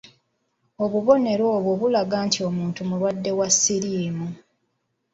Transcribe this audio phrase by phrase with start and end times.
[0.83, 4.27] Obubonero obwo bulaga nti omuntu mulwadde wa siriimu.